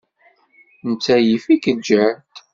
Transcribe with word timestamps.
Netta 0.87 1.15
yif-ik 1.19 1.63
ljehd. 1.77 2.33